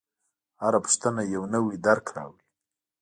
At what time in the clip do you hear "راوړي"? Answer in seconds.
2.15-2.45